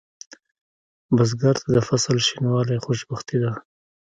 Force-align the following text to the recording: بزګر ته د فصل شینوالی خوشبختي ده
بزګر 1.15 1.55
ته 1.63 1.69
د 1.75 1.79
فصل 1.87 2.17
شینوالی 2.27 2.77
خوشبختي 2.85 3.37
ده 3.43 3.51